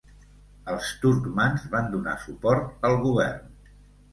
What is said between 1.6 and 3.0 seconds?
van donar suport al